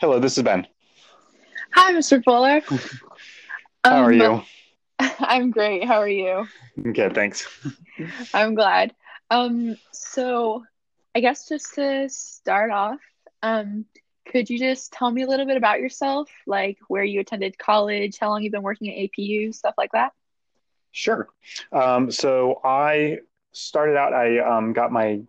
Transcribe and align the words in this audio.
Hello, 0.00 0.18
this 0.18 0.38
is 0.38 0.44
Ben. 0.44 0.66
Hi, 1.74 1.92
Mr. 1.92 2.22
Fuller. 2.24 2.62
How 3.84 4.02
are 4.04 4.12
Um, 4.12 4.12
you? 4.12 4.42
I'm 5.18 5.50
great. 5.50 5.84
How 5.84 5.98
are 5.98 6.08
you? 6.08 6.46
Okay, 6.88 7.10
thanks. 7.10 7.46
I'm 8.34 8.54
glad. 8.54 8.94
Um, 9.30 9.76
so 9.92 10.64
I 11.14 11.20
guess 11.20 11.48
just 11.48 11.74
to 11.74 12.08
start 12.08 12.70
off, 12.70 12.98
um, 13.42 13.84
could 14.26 14.48
you 14.48 14.58
just 14.58 14.92
tell 14.92 15.10
me 15.10 15.22
a 15.22 15.26
little 15.26 15.46
bit 15.46 15.56
about 15.56 15.80
yourself, 15.80 16.30
like 16.46 16.78
where 16.88 17.04
you 17.04 17.20
attended 17.20 17.58
college, 17.58 18.18
how 18.18 18.28
long 18.30 18.42
you've 18.42 18.52
been 18.52 18.62
working 18.62 18.88
at 18.90 19.10
APU, 19.10 19.54
stuff 19.54 19.74
like 19.76 19.92
that? 19.92 20.12
Sure. 20.92 21.28
Um, 21.72 22.10
so 22.10 22.60
I 22.64 23.18
started 23.52 23.96
out, 23.96 24.12
I 24.14 24.38
um, 24.38 24.72
got 24.72 24.92
my 24.92 25.20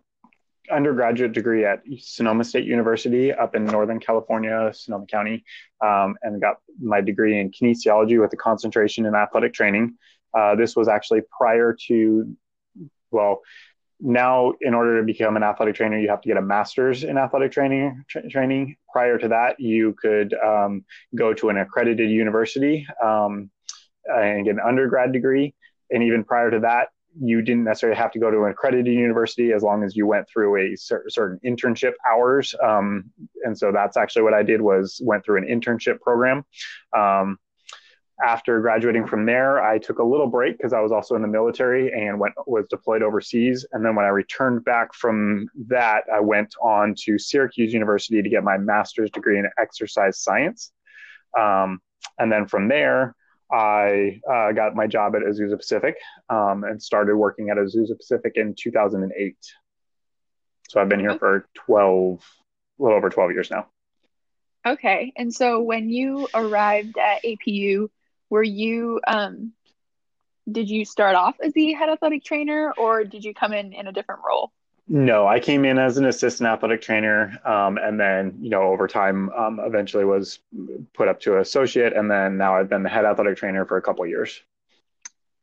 undergraduate 0.70 1.32
degree 1.32 1.64
at 1.64 1.82
Sonoma 1.98 2.44
State 2.44 2.64
University 2.64 3.32
up 3.32 3.54
in 3.54 3.64
Northern 3.64 3.98
California, 3.98 4.70
Sonoma 4.74 5.06
County, 5.06 5.44
um, 5.84 6.16
and 6.22 6.40
got 6.40 6.58
my 6.80 7.00
degree 7.00 7.40
in 7.40 7.50
kinesiology 7.50 8.20
with 8.20 8.32
a 8.32 8.36
concentration 8.36 9.06
in 9.06 9.14
athletic 9.14 9.52
training. 9.52 9.94
Uh, 10.36 10.54
this 10.54 10.76
was 10.76 10.88
actually 10.88 11.20
prior 11.36 11.76
to, 11.88 12.36
well, 13.10 13.40
now 14.00 14.52
in 14.60 14.74
order 14.74 14.98
to 14.98 15.06
become 15.06 15.36
an 15.36 15.42
athletic 15.42 15.74
trainer, 15.76 15.98
you 15.98 16.08
have 16.08 16.20
to 16.20 16.28
get 16.28 16.36
a 16.36 16.42
master's 16.42 17.04
in 17.04 17.18
athletic 17.18 17.52
training. 17.52 18.04
Tra- 18.08 18.28
training. 18.28 18.76
Prior 18.92 19.18
to 19.18 19.28
that, 19.28 19.60
you 19.60 19.94
could 20.00 20.34
um, 20.34 20.84
go 21.14 21.32
to 21.34 21.50
an 21.50 21.58
accredited 21.58 22.10
university 22.10 22.86
um, 23.02 23.50
and 24.06 24.44
get 24.44 24.54
an 24.54 24.60
undergrad 24.60 25.12
degree. 25.12 25.54
And 25.90 26.02
even 26.02 26.24
prior 26.24 26.50
to 26.50 26.60
that, 26.60 26.88
you 27.20 27.42
didn't 27.42 27.64
necessarily 27.64 27.98
have 27.98 28.10
to 28.12 28.18
go 28.18 28.30
to 28.30 28.44
an 28.44 28.50
accredited 28.50 28.92
university 28.92 29.52
as 29.52 29.62
long 29.62 29.84
as 29.84 29.94
you 29.94 30.06
went 30.06 30.28
through 30.28 30.56
a 30.56 30.76
cer- 30.76 31.04
certain 31.08 31.38
internship 31.44 31.92
hours. 32.10 32.54
Um, 32.62 33.10
and 33.44 33.56
so 33.56 33.72
that's 33.72 33.96
actually 33.96 34.22
what 34.22 34.34
I 34.34 34.42
did 34.42 34.60
was 34.60 35.00
went 35.04 35.24
through 35.24 35.38
an 35.38 35.44
internship 35.44 36.00
program. 36.00 36.44
Um, 36.96 37.38
after 38.22 38.60
graduating 38.60 39.06
from 39.06 39.26
there, 39.26 39.62
I 39.62 39.78
took 39.78 39.98
a 39.98 40.04
little 40.04 40.28
break 40.28 40.56
because 40.56 40.72
I 40.72 40.80
was 40.80 40.92
also 40.92 41.16
in 41.16 41.22
the 41.22 41.28
military 41.28 41.92
and 41.92 42.20
went 42.20 42.34
was 42.46 42.66
deployed 42.68 43.02
overseas. 43.02 43.66
And 43.72 43.84
then 43.84 43.96
when 43.96 44.04
I 44.04 44.08
returned 44.08 44.64
back 44.64 44.94
from 44.94 45.48
that, 45.68 46.04
I 46.12 46.20
went 46.20 46.54
on 46.62 46.94
to 47.04 47.18
Syracuse 47.18 47.72
University 47.72 48.22
to 48.22 48.28
get 48.28 48.44
my 48.44 48.58
master's 48.58 49.10
degree 49.10 49.38
in 49.38 49.48
exercise 49.58 50.20
science. 50.20 50.72
Um, 51.38 51.80
and 52.18 52.30
then 52.30 52.46
from 52.46 52.68
there, 52.68 53.16
I 53.52 54.20
uh, 54.30 54.52
got 54.52 54.74
my 54.74 54.86
job 54.86 55.14
at 55.14 55.22
Azusa 55.22 55.58
Pacific 55.58 55.96
um, 56.30 56.64
and 56.64 56.82
started 56.82 57.16
working 57.16 57.50
at 57.50 57.58
Azusa 57.58 57.96
Pacific 57.96 58.32
in 58.36 58.54
2008. 58.58 59.36
So 60.68 60.80
I've 60.80 60.88
been 60.88 61.00
here 61.00 61.18
for 61.18 61.46
12, 61.66 62.24
a 62.80 62.82
little 62.82 62.96
over 62.96 63.10
12 63.10 63.32
years 63.32 63.50
now. 63.50 63.66
Okay. 64.66 65.12
And 65.16 65.34
so 65.34 65.60
when 65.60 65.90
you 65.90 66.28
arrived 66.32 66.96
at 66.96 67.22
APU, 67.24 67.88
were 68.30 68.42
you 68.42 69.00
um 69.06 69.52
did 70.50 70.68
you 70.68 70.84
start 70.84 71.14
off 71.14 71.36
as 71.44 71.52
the 71.52 71.72
head 71.72 71.88
athletic 71.88 72.24
trainer 72.24 72.72
or 72.76 73.04
did 73.04 73.24
you 73.24 73.34
come 73.34 73.52
in 73.52 73.72
in 73.72 73.86
a 73.86 73.92
different 73.92 74.22
role? 74.26 74.50
No, 74.88 75.26
I 75.26 75.38
came 75.38 75.64
in 75.64 75.78
as 75.78 75.96
an 75.96 76.04
assistant 76.06 76.48
athletic 76.48 76.82
trainer, 76.82 77.38
um, 77.44 77.78
and 77.78 77.98
then 77.98 78.36
you 78.40 78.50
know 78.50 78.62
over 78.62 78.88
time, 78.88 79.30
um, 79.30 79.60
eventually 79.60 80.04
was 80.04 80.40
put 80.92 81.08
up 81.08 81.20
to 81.20 81.38
associate, 81.38 81.92
and 81.92 82.10
then 82.10 82.36
now 82.36 82.56
I've 82.56 82.68
been 82.68 82.82
the 82.82 82.88
head 82.88 83.04
athletic 83.04 83.36
trainer 83.36 83.64
for 83.64 83.76
a 83.76 83.82
couple 83.82 84.04
years. 84.06 84.42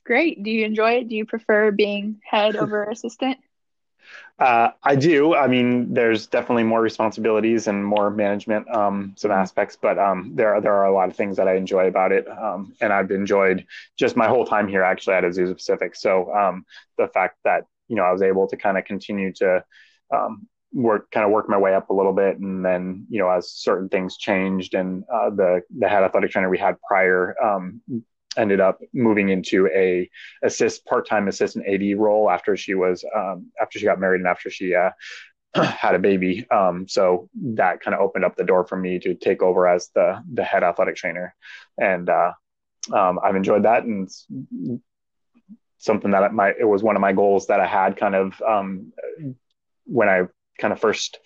Great. 0.06 0.44
Do 0.44 0.52
you 0.52 0.66
enjoy 0.66 0.94
it? 0.98 1.08
Do 1.08 1.16
you 1.16 1.26
prefer 1.26 1.72
being 1.72 2.20
head 2.24 2.56
over 2.58 2.84
assistant? 2.84 3.38
Uh, 4.40 4.72
I 4.84 4.96
do. 4.96 5.36
I 5.36 5.48
mean, 5.48 5.94
there's 5.94 6.26
definitely 6.26 6.64
more 6.64 6.82
responsibilities 6.82 7.68
and 7.68 7.86
more 7.86 8.10
management, 8.10 8.70
um, 8.74 9.14
some 9.18 9.32
aspects, 9.32 9.78
but 9.82 10.00
um, 10.00 10.32
there 10.34 10.54
are 10.56 10.62
there 10.62 10.74
are 10.74 10.86
a 10.86 10.94
lot 10.94 11.10
of 11.10 11.16
things 11.16 11.38
that 11.38 11.48
I 11.48 11.56
enjoy 11.56 11.88
about 11.88 12.12
it, 12.12 12.28
um, 12.30 12.74
and 12.80 12.94
I've 12.94 13.12
enjoyed 13.12 13.66
just 13.98 14.16
my 14.16 14.28
whole 14.28 14.46
time 14.46 14.68
here 14.68 14.82
actually 14.82 15.16
at 15.16 15.26
Azusa 15.26 15.54
Pacific. 15.56 15.96
So 15.96 16.34
um, 16.34 16.66
the 16.98 17.08
fact 17.08 17.38
that 17.44 17.66
you 17.90 17.96
know 17.96 18.04
I 18.04 18.12
was 18.12 18.22
able 18.22 18.48
to 18.48 18.58
kind 18.58 18.78
of 18.78 18.86
continue 18.86 19.34
to 19.34 19.64
um, 20.14 20.48
work 20.72 21.10
kind 21.12 21.26
of 21.26 21.32
work 21.32 21.50
my 21.50 21.58
way 21.58 21.74
up 21.74 21.90
a 21.90 21.94
little 21.94 22.14
bit, 22.14 22.38
and 22.40 22.64
then 22.64 23.06
you 23.10 23.20
know 23.20 23.30
as 23.30 23.52
certain 23.52 23.90
things 23.90 24.18
changed, 24.18 24.74
and 24.74 25.04
uh, 25.14 25.30
the 25.30 25.62
the 25.78 25.90
head 25.90 26.04
athletic 26.04 26.32
trainer 26.32 26.50
we 26.50 26.58
had 26.58 26.76
prior 26.88 27.36
um, 27.44 27.82
ended 28.38 28.60
up 28.60 28.80
moving 28.94 29.30
into 29.30 29.68
a 29.68 30.10
assist 30.44 30.86
part-time 30.86 31.28
assistant 31.28 31.66
AD 31.68 31.98
role 31.98 32.30
after 32.30 32.56
she 32.56 32.76
was 32.76 33.04
um, 33.16 33.48
after 33.62 33.80
she 33.80 33.86
got 33.86 34.00
married 34.00 34.22
and 34.22 34.28
after 34.28 34.50
she 34.50 34.76
uh, 34.76 34.92
had 35.56 35.96
a 35.96 36.00
baby. 36.00 36.50
Um, 36.52 36.88
so 36.88 37.30
that 37.56 37.82
kind 37.82 37.96
of 37.96 38.02
opened 38.02 38.26
up 38.26 38.36
the 38.36 38.44
door 38.44 38.66
for 38.66 38.78
me 38.78 39.00
to 39.00 39.16
take 39.16 39.42
over 39.42 39.68
as 39.68 39.90
the 39.96 40.24
the 40.34 40.44
head 40.44 40.64
athletic 40.64 40.96
trainer, 40.96 41.36
and 41.78 42.10
uh, 42.10 42.32
um, 42.94 43.20
I've 43.24 43.36
enjoyed 43.36 43.64
that 43.64 43.84
and 43.84 44.10
something 45.80 46.12
that 46.12 46.34
my 46.34 46.54
it 46.60 46.68
was 46.68 46.84
one 46.84 46.96
of 46.96 47.02
my 47.02 47.14
goals 47.14 47.48
that 47.48 47.60
I 47.60 47.66
had 47.66 47.98
kind 47.98 48.14
of 48.14 48.40
um, 48.42 48.94
when 49.86 50.08
I 50.08 50.24
kind 50.60 50.72
of 50.74 50.80
first 50.80 51.20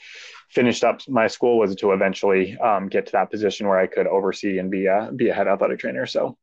finished 0.50 0.84
up 0.84 1.02
my 1.08 1.28
school 1.28 1.58
was 1.58 1.76
to 1.76 1.92
eventually 1.92 2.58
um, 2.60 2.88
get 2.88 3.08
to 3.08 3.12
that 3.14 3.32
position 3.32 3.68
where 3.68 3.80
I 3.80 3.88
could 3.88 4.08
oversee 4.08 4.60
and 4.60 4.72
be 4.72 4.86
a 4.86 5.12
be 5.14 5.30
a 5.30 5.34
head 5.34 5.48
athletic 5.48 5.80
trainer. 5.80 6.06
So. 6.06 6.38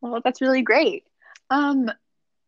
Well, 0.00 0.20
that's 0.24 0.40
really 0.40 0.62
great. 0.62 1.04
Um, 1.50 1.90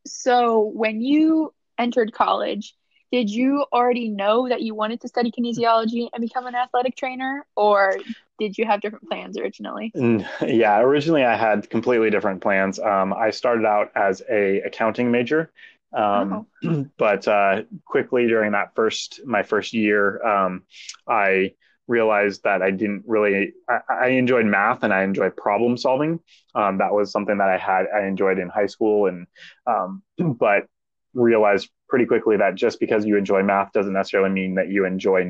so 0.07 0.61
when 0.75 1.01
you 1.01 1.53
entered 1.79 2.13
college, 2.13 2.75
did 3.13 3.31
you 3.31 3.65
already 3.73 4.09
know 4.09 4.49
that 4.49 4.63
you 4.63 4.75
wanted 4.75 5.01
to 5.03 5.09
study 5.09 5.31
kinesiology 5.31 6.09
and 6.13 6.21
become 6.21 6.47
an 6.47 6.55
athletic 6.55 6.97
trainer, 6.97 7.47
or 7.57 7.97
did 8.39 8.59
you 8.59 8.67
have 8.67 8.81
different 8.81 9.09
plans 9.09 9.39
originally? 9.39 9.93
Yeah, 10.47 10.81
originally 10.81 11.25
I 11.25 11.37
had 11.37 11.71
completely 11.71 12.11
different 12.11 12.43
plans. 12.43 12.79
Um, 12.79 13.13
I 13.13 13.31
started 13.31 13.65
out 13.65 13.91
as 13.95 14.23
a 14.31 14.61
accounting 14.61 15.11
major, 15.11 15.53
um, 15.97 16.47
but 16.99 17.27
uh, 17.29 17.63
quickly 17.85 18.27
during 18.27 18.53
that 18.53 18.75
first 18.75 19.21
my 19.25 19.43
first 19.43 19.73
year, 19.73 20.25
um, 20.27 20.63
I 21.09 21.55
realized 21.87 22.43
that 22.45 22.63
I 22.63 22.71
didn't 22.71 23.05
really 23.07 23.53
I, 23.69 23.81
I 23.89 24.07
enjoyed 24.09 24.47
math 24.47 24.83
and 24.83 24.93
I 24.93 25.03
enjoyed 25.05 25.37
problem 25.37 25.77
solving. 25.77 26.21
Um, 26.55 26.79
that 26.79 26.93
was 26.93 27.13
something 27.13 27.39
that 27.39 27.49
I 27.49 27.59
had 27.59 27.87
I 27.95 28.07
enjoyed 28.07 28.39
in 28.39 28.49
high 28.49 28.67
school 28.67 29.07
and 29.07 29.27
um, 29.67 30.03
but 30.19 30.67
realized 31.15 31.69
pretty 31.89 32.07
quickly 32.07 32.37
that 32.39 32.57
just 32.57 32.81
because 32.81 33.05
you 33.07 33.17
enjoy 33.17 33.43
math 33.43 33.73
doesn't 33.73 33.93
necessarily 33.93 34.31
mean 34.31 34.57
that 34.57 34.69
you 34.69 34.85
enjoy 34.85 35.23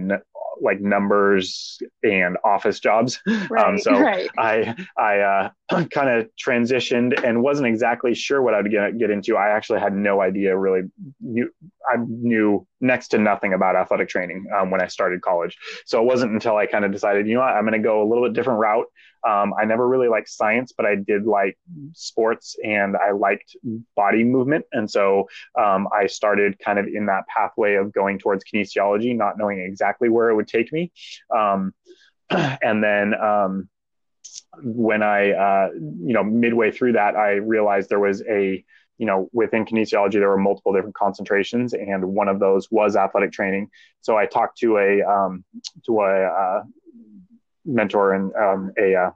like 0.61 0.81
numbers 0.81 1.79
and 2.03 2.37
office 2.45 2.81
jobs. 2.81 3.21
Right, 3.51 3.67
um, 3.67 3.79
so 3.79 3.93
right. 3.99 4.29
I 4.39 4.75
I 4.97 5.19
uh, 5.21 5.51
kind 5.91 6.11
of 6.11 6.29
transitioned 6.39 7.25
and 7.25 7.43
wasn't 7.43 7.67
exactly 7.67 8.15
sure 8.15 8.43
what 8.43 8.55
I'd 8.55 8.71
get, 8.71 8.99
get 8.99 9.11
into. 9.11 9.37
I 9.37 9.49
actually 9.51 9.81
had 9.81 9.95
no 9.95 10.21
idea 10.21 10.57
really. 10.57 10.83
Knew, 11.21 11.51
I 11.89 11.97
knew 12.07 12.67
next 12.81 13.09
to 13.09 13.19
nothing 13.19 13.55
about 13.55 13.77
athletic 13.77 14.09
training 14.09 14.47
um, 14.55 14.71
when 14.71 14.83
I 14.83 14.89
started 14.89 15.23
college. 15.23 15.57
So 15.87 16.03
it 16.03 16.05
wasn't 16.05 16.33
until 16.33 16.57
I 16.57 16.67
kind 16.67 16.85
of 16.85 16.93
decided, 16.93 17.27
you 17.27 17.35
know 17.35 17.41
what, 17.41 17.55
I'm 17.55 17.65
going 17.65 17.81
to 17.81 17.87
go 17.87 18.03
a 18.03 18.07
little 18.07 18.25
bit 18.25 18.35
different 18.35 18.61
route. 18.61 18.87
Um, 19.27 19.55
I 19.59 19.65
never 19.65 19.89
really 19.89 20.09
liked 20.09 20.29
science, 20.29 20.75
but 20.77 20.85
I 20.85 20.97
did 20.97 21.25
like 21.25 21.57
sports 21.95 22.57
and 22.63 22.95
I 22.95 23.13
liked 23.13 23.57
body 23.97 24.23
movement. 24.23 24.67
And 24.73 24.91
so 24.91 25.29
um, 25.59 25.89
I 25.99 26.09
started 26.09 26.59
kind 26.59 26.79
of 26.79 26.87
in 26.87 27.07
that 27.07 27.27
pathway 27.27 27.77
of 27.77 27.91
going 27.93 28.19
towards 28.19 28.45
kinesiology, 28.45 29.17
not 29.17 29.39
knowing 29.39 29.61
exactly 29.61 30.11
where 30.11 30.29
it 30.29 30.35
would 30.35 30.49
take 30.49 30.71
me. 30.75 30.93
Um, 31.35 31.73
and 32.31 32.85
then 32.85 33.15
um, 33.15 33.69
when 34.63 35.03
I, 35.03 35.33
uh, 35.33 35.69
you 35.75 36.13
know, 36.13 36.23
midway 36.25 36.71
through 36.71 36.93
that, 36.93 37.17
I 37.17 37.33
realized 37.35 37.89
there 37.89 38.01
was 38.01 38.23
a, 38.23 38.65
you 38.99 39.07
know, 39.07 39.29
within 39.33 39.65
kinesiology, 39.65 40.13
there 40.13 40.29
were 40.29 40.39
multiple 40.39 40.73
different 40.73 40.95
concentrations, 40.95 41.73
and 41.73 42.05
one 42.05 42.29
of 42.29 42.39
those 42.39 42.71
was 42.71 42.97
athletic 42.97 43.33
training. 43.33 43.71
So 44.01 44.17
I 44.17 44.27
talked 44.27 44.59
to 44.59 44.79
a 44.79 45.03
um, 45.03 45.45
to 45.87 46.01
a 46.01 46.25
uh, 46.27 46.63
mentor 47.65 48.13
and 48.15 48.35
um, 48.35 48.73
a 48.79 48.95
uh, 48.95 49.11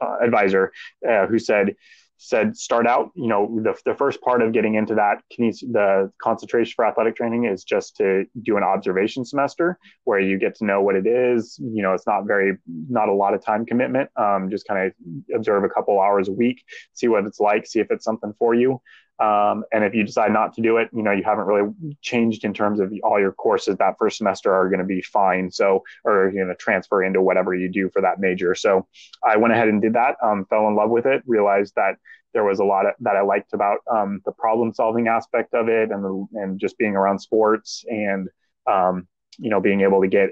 uh, 0.00 0.16
advisor 0.22 0.72
uh, 1.08 1.26
who 1.26 1.38
said 1.38 1.76
said 2.22 2.54
start 2.54 2.86
out 2.86 3.10
you 3.14 3.26
know 3.26 3.60
the, 3.62 3.74
the 3.86 3.94
first 3.94 4.20
part 4.20 4.42
of 4.42 4.52
getting 4.52 4.74
into 4.74 4.94
that 4.94 5.22
the 5.38 6.12
concentration 6.22 6.72
for 6.76 6.84
athletic 6.84 7.16
training 7.16 7.46
is 7.46 7.64
just 7.64 7.96
to 7.96 8.26
do 8.42 8.58
an 8.58 8.62
observation 8.62 9.24
semester 9.24 9.78
where 10.04 10.20
you 10.20 10.38
get 10.38 10.54
to 10.54 10.66
know 10.66 10.82
what 10.82 10.96
it 10.96 11.06
is. 11.06 11.58
You 11.58 11.82
know 11.82 11.94
it's 11.94 12.06
not 12.06 12.26
very 12.26 12.58
not 12.66 13.08
a 13.08 13.12
lot 13.12 13.32
of 13.32 13.42
time 13.42 13.64
commitment. 13.64 14.10
Um, 14.16 14.50
just 14.50 14.68
kind 14.68 14.86
of 14.86 15.34
observe 15.34 15.64
a 15.64 15.68
couple 15.70 15.98
hours 15.98 16.28
a 16.28 16.32
week 16.32 16.62
see 16.92 17.08
what 17.08 17.24
it's 17.24 17.40
like 17.40 17.66
see 17.66 17.80
if 17.80 17.90
it's 17.90 18.04
something 18.04 18.34
for 18.38 18.54
you 18.54 18.80
um, 19.20 19.64
and 19.70 19.84
if 19.84 19.94
you 19.94 20.02
decide 20.02 20.32
not 20.32 20.54
to 20.54 20.62
do 20.62 20.78
it, 20.78 20.88
you 20.92 21.02
know, 21.02 21.12
you 21.12 21.22
haven't 21.22 21.44
really 21.44 21.70
changed 22.00 22.44
in 22.44 22.54
terms 22.54 22.80
of 22.80 22.92
all 23.04 23.20
your 23.20 23.32
courses 23.32 23.76
that 23.76 23.96
first 23.98 24.16
semester 24.16 24.52
are 24.52 24.68
going 24.68 24.78
to 24.80 24.84
be 24.86 25.02
fine. 25.02 25.50
So, 25.50 25.84
or 26.04 26.22
you're 26.22 26.44
going 26.44 26.48
to 26.48 26.54
transfer 26.54 27.02
into 27.02 27.20
whatever 27.20 27.54
you 27.54 27.68
do 27.68 27.90
for 27.90 28.00
that 28.00 28.18
major. 28.18 28.54
So 28.54 28.86
I 29.22 29.36
went 29.36 29.52
ahead 29.52 29.68
and 29.68 29.82
did 29.82 29.92
that, 29.92 30.16
um, 30.22 30.46
fell 30.46 30.68
in 30.68 30.74
love 30.74 30.90
with 30.90 31.06
it, 31.06 31.22
realized 31.26 31.74
that 31.76 31.96
there 32.32 32.44
was 32.44 32.60
a 32.60 32.64
lot 32.64 32.86
of, 32.86 32.94
that 33.00 33.16
I 33.16 33.20
liked 33.20 33.52
about 33.52 33.80
um, 33.90 34.22
the 34.24 34.32
problem 34.32 34.72
solving 34.72 35.08
aspect 35.08 35.52
of 35.52 35.68
it 35.68 35.90
and, 35.90 36.02
the, 36.02 36.26
and 36.34 36.58
just 36.58 36.78
being 36.78 36.96
around 36.96 37.18
sports 37.18 37.84
and, 37.88 38.28
um, 38.66 39.06
you 39.36 39.50
know, 39.50 39.60
being 39.60 39.82
able 39.82 40.00
to 40.00 40.08
get 40.08 40.30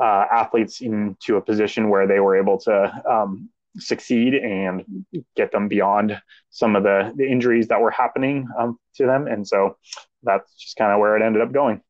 uh, 0.00 0.24
athletes 0.32 0.80
into 0.80 1.36
a 1.36 1.40
position 1.40 1.88
where 1.88 2.06
they 2.06 2.20
were 2.20 2.36
able 2.36 2.58
to 2.58 3.02
um, 3.08 3.50
succeed 3.78 4.34
and 4.34 4.84
get 5.36 5.52
them 5.52 5.68
beyond 5.68 6.20
some 6.50 6.76
of 6.76 6.82
the, 6.82 7.12
the 7.16 7.28
injuries 7.28 7.68
that 7.68 7.80
were 7.80 7.90
happening 7.90 8.46
um, 8.58 8.78
to 8.96 9.06
them. 9.06 9.26
And 9.26 9.46
so 9.46 9.76
that's 10.22 10.54
just 10.54 10.76
kind 10.76 10.92
of 10.92 10.98
where 10.98 11.16
it 11.16 11.22
ended 11.22 11.42
up 11.42 11.52
going. 11.52 11.80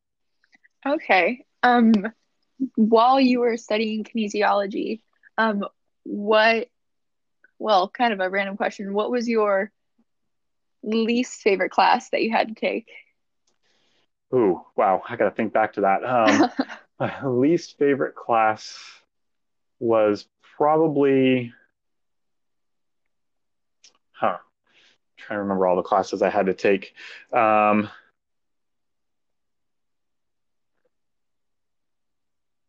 Okay. 0.85 1.45
Um, 1.63 1.93
while 2.75 3.19
you 3.19 3.39
were 3.39 3.57
studying 3.57 4.03
kinesiology, 4.03 5.01
um, 5.37 5.65
what, 6.03 6.67
well, 7.57 7.89
kind 7.89 8.13
of 8.13 8.19
a 8.19 8.29
random 8.29 8.57
question, 8.57 8.93
what 8.93 9.11
was 9.11 9.27
your 9.27 9.71
least 10.83 11.41
favorite 11.41 11.71
class 11.71 12.09
that 12.09 12.21
you 12.21 12.31
had 12.31 12.49
to 12.49 12.55
take? 12.55 12.89
Ooh, 14.33 14.61
wow. 14.75 15.01
I 15.07 15.15
got 15.15 15.25
to 15.25 15.31
think 15.31 15.53
back 15.53 15.73
to 15.73 15.81
that. 15.81 16.03
Um, 16.03 16.51
my 16.99 17.25
least 17.25 17.77
favorite 17.77 18.15
class 18.15 18.77
was 19.79 20.27
probably 20.57 21.53
huh, 24.11 24.37
I'm 24.37 24.39
trying 25.19 25.37
to 25.37 25.43
remember 25.43 25.67
all 25.67 25.75
the 25.75 25.81
classes 25.81 26.21
I 26.21 26.29
had 26.29 26.47
to 26.47 26.53
take. 26.53 26.93
Um, 27.33 27.89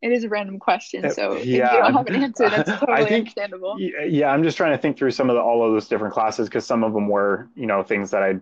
it 0.01 0.11
is 0.11 0.23
a 0.23 0.29
random 0.29 0.57
question, 0.57 1.11
so 1.11 1.33
yeah. 1.33 1.37
if 1.37 1.45
you 1.45 1.59
don't 1.59 1.93
have 1.93 2.07
an 2.07 2.23
answer, 2.23 2.49
that's 2.49 2.69
totally 2.79 3.05
think, 3.05 3.11
understandable. 3.19 3.79
Yeah, 3.79 4.31
I'm 4.31 4.41
just 4.41 4.57
trying 4.57 4.71
to 4.71 4.77
think 4.79 4.97
through 4.97 5.11
some 5.11 5.29
of 5.29 5.35
the, 5.35 5.41
all 5.41 5.63
of 5.63 5.73
those 5.73 5.87
different 5.87 6.15
classes 6.15 6.49
because 6.49 6.65
some 6.65 6.83
of 6.83 6.93
them 6.93 7.07
were, 7.07 7.49
you 7.55 7.67
know, 7.67 7.83
things 7.83 8.09
that 8.09 8.23
I 8.23 8.39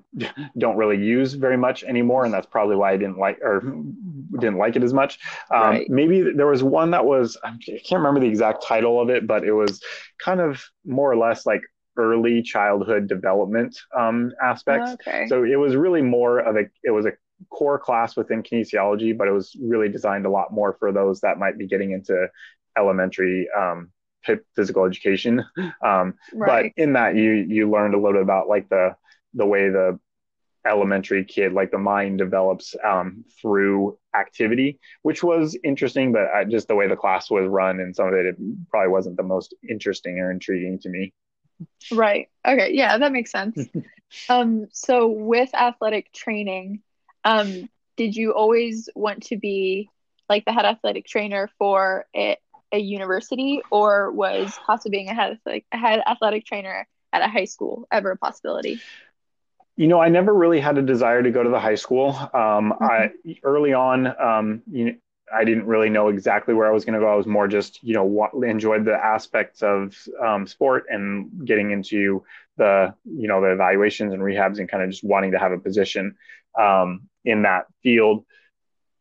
don't 0.58 0.78
really 0.78 0.98
use 0.98 1.34
very 1.34 1.58
much 1.58 1.84
anymore, 1.84 2.24
and 2.24 2.34
that's 2.34 2.48
probably 2.48 2.78
why 2.78 2.94
I 2.94 2.98
didn't 2.98 3.18
like 3.18 3.40
or 3.42 3.60
didn't 4.40 4.58
like 4.58 4.78
it 4.78 4.84
as 4.84 4.94
much. 4.94 5.20
Um, 5.54 5.62
right. 5.62 5.90
Maybe 5.90 6.32
there 6.34 6.48
was 6.48 6.64
one 6.64 6.92
that 6.92 7.06
was 7.06 7.38
I 7.44 7.50
can't 7.68 8.00
remember 8.00 8.22
the 8.22 8.28
exact 8.28 8.64
title 8.64 9.02
of 9.02 9.10
it, 9.10 9.28
but 9.28 9.44
it 9.44 9.52
was 9.52 9.84
kind 10.18 10.40
of 10.40 10.64
more 10.86 11.12
or 11.12 11.18
less 11.18 11.46
like 11.46 11.62
early 12.00 12.42
childhood 12.42 13.08
development 13.08 13.78
um, 13.96 14.32
aspects. 14.42 14.94
Okay. 14.94 15.28
So 15.28 15.44
it 15.44 15.58
was 15.58 15.76
really 15.76 16.02
more 16.02 16.40
of 16.40 16.56
a 16.56 16.64
it 16.84 16.92
was 16.92 17.06
a 17.06 17.12
core 17.50 17.78
class 17.78 18.16
within 18.16 18.42
kinesiology, 18.42 19.16
but 19.16 19.28
it 19.28 19.32
was 19.32 19.56
really 19.62 19.90
designed 19.90 20.26
a 20.26 20.30
lot 20.30 20.54
more 20.54 20.78
for 20.80 20.92
those 20.92 21.20
that 21.22 21.38
might 21.38 21.58
be 21.58 21.68
getting 21.68 21.92
into 21.92 22.28
elementary 22.78 23.48
um, 23.58 23.92
physical 24.56 24.86
education. 24.86 25.44
Um, 25.82 26.16
right. 26.34 26.74
But 26.76 26.84
in 26.84 26.94
that, 26.94 27.16
you 27.16 27.32
you 27.32 27.70
learned 27.70 27.94
a 27.94 27.98
little 27.98 28.14
bit 28.14 28.22
about 28.22 28.48
like 28.48 28.70
the 28.70 28.96
the 29.34 29.46
way 29.46 29.70
the 29.70 30.00
elementary 30.66 31.24
kid 31.24 31.54
like 31.54 31.72
the 31.72 31.78
mind 31.78 32.18
develops 32.18 32.76
um, 32.84 33.24
through 33.42 33.98
activity 34.14 34.80
which 35.04 35.24
was 35.24 35.58
interesting 35.64 36.12
but 36.12 36.28
I, 36.36 36.44
just 36.44 36.68
the 36.68 36.76
way 36.76 36.88
the 36.88 36.96
class 36.96 37.32
was 37.32 37.48
run 37.48 37.80
and 37.80 37.96
some 37.96 38.08
of 38.08 38.14
it, 38.14 38.26
it 38.26 38.36
probably 38.70 38.90
wasn't 38.90 39.18
the 39.18 39.24
most 39.24 39.56
interesting 39.68 40.20
or 40.20 40.32
intriguing 40.32 40.80
to 40.80 40.90
me 40.90 41.14
Right. 41.92 42.30
Okay. 42.46 42.72
Yeah, 42.74 42.98
that 42.98 43.12
makes 43.12 43.32
sense. 43.32 43.58
um, 44.30 44.68
so 44.72 45.08
with 45.08 45.54
athletic 45.54 46.12
training, 46.14 46.82
um, 47.24 47.70
did 47.98 48.16
you 48.16 48.32
always 48.32 48.90
want 48.96 49.24
to 49.24 49.38
be 49.38 49.90
like 50.30 50.46
the 50.46 50.54
head 50.54 50.66
athletic 50.66 51.06
trainer 51.06 51.50
for 51.58 52.06
a, 52.16 52.38
a 52.72 52.78
university, 52.78 53.62
or 53.72 54.12
was 54.12 54.58
possibly 54.66 54.98
being 54.98 55.10
a 55.10 55.14
head 55.14 55.34
athletic, 55.34 55.66
a 55.72 55.78
head 55.78 56.02
athletic 56.08 56.46
trainer 56.46 56.88
at 57.12 57.22
a 57.22 57.28
high 57.28 57.46
school 57.46 57.88
ever 57.92 58.12
a 58.12 58.18
possibility? 58.18 58.80
You 59.76 59.88
know, 59.88 60.00
I 60.00 60.10
never 60.10 60.34
really 60.34 60.60
had 60.60 60.78
a 60.78 60.82
desire 60.82 61.24
to 61.24 61.32
go 61.32 61.42
to 61.42 61.50
the 61.50 61.60
high 61.60 61.76
school. 61.76 62.10
Um, 62.10 62.74
mm-hmm. 62.74 62.84
I 62.84 63.12
early 63.44 63.74
on, 63.74 64.08
um, 64.22 64.62
you 64.70 64.86
know, 64.86 64.94
I 65.34 65.44
didn't 65.44 65.66
really 65.66 65.90
know 65.90 66.10
exactly 66.10 66.54
where 66.54 66.68
I 66.68 66.72
was 66.72 66.86
going 66.86 66.94
to 66.94 67.00
go. 67.00 67.12
I 67.12 67.16
was 67.16 67.28
more 67.28 67.48
just, 67.48 67.84
you 67.84 67.94
know, 67.94 68.04
what, 68.04 68.32
enjoyed 68.34 68.86
the 68.86 68.94
aspects 68.94 69.62
of 69.62 69.96
um, 70.24 70.48
sport 70.48 70.86
and 70.90 71.46
getting 71.46 71.72
into 71.72 72.24
the, 72.58 72.94
you 73.06 73.28
know, 73.28 73.42
the 73.42 73.52
evaluations 73.52 74.14
and 74.14 74.22
rehabs 74.22 74.60
and 74.60 74.70
kind 74.70 74.84
of 74.84 74.90
just 74.90 75.04
wanting 75.04 75.32
to 75.32 75.40
have 75.40 75.52
a 75.52 75.60
position 75.60 76.16
um, 76.60 77.02
in 77.26 77.44
that 77.44 77.66
field. 77.84 78.26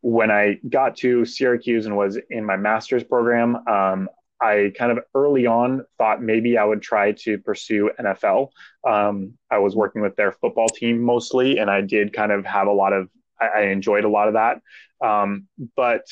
When 0.01 0.31
I 0.31 0.61
got 0.69 0.97
to 0.99 1.25
Syracuse 1.25 1.87
and 1.87 1.97
was 1.97 2.19
in 2.31 2.45
my 2.45 2.57
master's 2.57 3.05
program, 3.05 3.57
um, 3.67 4.09
I 4.41 4.73
kind 4.77 4.93
of 4.93 5.01
early 5.15 5.47
on 5.47 5.85
thought 5.99 6.23
maybe 6.23 6.57
I 6.57 6.65
would 6.65 6.83
try 6.83 7.13
to 7.13 7.39
pursue 7.39 7.91
NFL. 7.99 8.51
Um, 8.87 9.35
I 9.51 9.59
was 9.59 9.75
working 9.75 10.01
with 10.01 10.15
their 10.15 10.33
football 10.33 10.69
team 10.69 11.01
mostly, 11.01 11.59
and 11.59 11.69
I 11.69 11.81
did 11.81 12.13
kind 12.13 12.31
of 12.31 12.45
have 12.45 12.69
a 12.69 12.73
lot 12.73 12.93
of 12.93 13.09
I, 13.41 13.47
I 13.47 13.61
enjoyed 13.67 14.05
a 14.05 14.09
lot 14.09 14.29
of 14.29 14.35
that. 14.35 14.61
Um, 15.05 15.47
but 15.77 16.03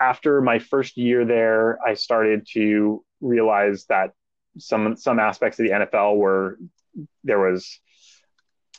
after 0.00 0.40
my 0.40 0.58
first 0.58 0.96
year 0.96 1.24
there, 1.24 1.78
I 1.86 1.94
started 1.94 2.46
to 2.52 3.04
realize 3.20 3.84
that 3.86 4.12
some 4.58 4.96
some 4.96 5.18
aspects 5.18 5.58
of 5.58 5.66
the 5.66 5.72
NFL 5.72 6.16
were 6.16 6.58
there 7.24 7.38
was 7.38 7.80